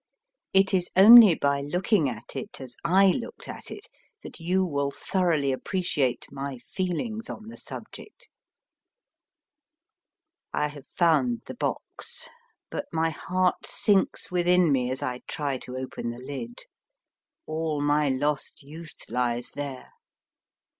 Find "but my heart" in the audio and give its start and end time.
12.71-13.67